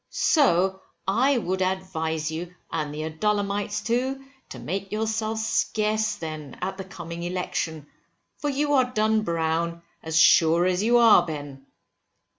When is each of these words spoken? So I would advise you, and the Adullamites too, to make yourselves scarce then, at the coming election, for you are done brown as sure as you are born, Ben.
So 0.09 0.81
I 1.07 1.37
would 1.37 1.61
advise 1.61 2.31
you, 2.31 2.55
and 2.71 2.91
the 2.91 3.03
Adullamites 3.03 3.83
too, 3.85 4.25
to 4.49 4.57
make 4.57 4.91
yourselves 4.91 5.45
scarce 5.45 6.15
then, 6.15 6.57
at 6.59 6.77
the 6.77 6.83
coming 6.83 7.21
election, 7.21 7.85
for 8.39 8.49
you 8.49 8.73
are 8.73 8.85
done 8.91 9.21
brown 9.21 9.83
as 10.01 10.17
sure 10.17 10.65
as 10.65 10.81
you 10.81 10.97
are 10.97 11.23
born, 11.23 11.37
Ben. 11.55 11.65